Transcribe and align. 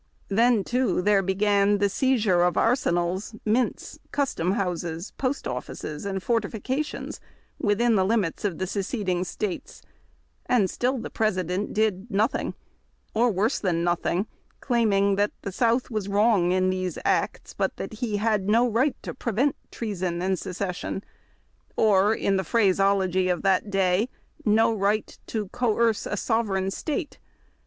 Then, 0.29 0.63
too, 0.63 1.03
there 1.03 1.21
began 1.21 1.77
the 1.77 1.87
seizure 1.87 2.41
of 2.41 2.57
arsenals, 2.57 3.35
mints, 3.45 3.99
custom 4.11 4.53
houses, 4.53 5.11
post 5.11 5.47
offices, 5.47 6.05
and 6.07 6.23
fortifications 6.23 7.21
within 7.59 7.93
the 7.93 8.03
limits 8.03 8.43
of 8.43 8.57
the 8.57 8.65
seceding 8.65 9.23
States, 9.23 9.83
and 10.47 10.71
still 10.71 10.97
the 10.97 11.11
President 11.11 11.71
did 11.71 12.09
nothing, 12.09 12.55
or 13.13 13.29
worse 13.29 13.59
than 13.59 13.83
nothing, 13.83 14.25
claiming 14.59 15.17
that 15.17 15.33
the 15.43 15.51
South 15.51 15.91
was 15.91 16.09
wrong 16.09 16.51
in 16.51 16.73
its 16.73 16.97
acts, 17.05 17.53
but 17.53 17.77
that 17.77 17.93
he 17.99 18.17
had 18.17 18.49
no 18.49 18.67
right 18.67 18.95
to 19.03 19.13
prevent 19.13 19.55
treason 19.69 20.19
and 20.19 20.39
secession, 20.39 21.03
or, 21.77 22.11
in 22.11 22.37
the 22.37 22.43
phraseology 22.43 23.29
of 23.29 23.43
that 23.43 23.69
day, 23.69 24.09
"no 24.45 24.73
right 24.73 25.19
to 25.27 25.47
coerce 25.49 26.07
a 26.07 26.17
sovereign 26.17 26.71
State."' 26.71 27.19